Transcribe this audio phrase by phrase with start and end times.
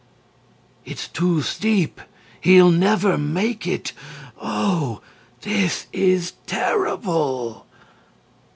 [0.83, 0.89] e.
[0.93, 2.01] "It's too steep
[2.39, 3.93] he'll never make it
[4.41, 4.99] oh,
[5.41, 7.67] this is terrible!"